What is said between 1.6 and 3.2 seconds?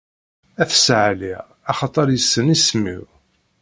axaṭer issen isem-iw.